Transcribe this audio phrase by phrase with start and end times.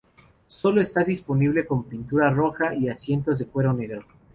[0.47, 4.01] Sólo está disponible con pintura roja y asientos de cuero negro.